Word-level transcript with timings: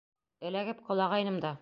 Эләгеп 0.51 0.81
ҡолағайным 0.91 1.41
да... 1.47 1.49